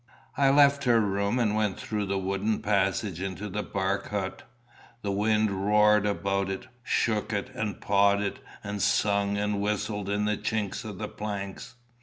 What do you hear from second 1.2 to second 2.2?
and went through the